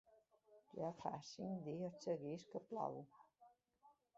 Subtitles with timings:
[0.79, 2.99] Ja fa cinc dies seguits que plou.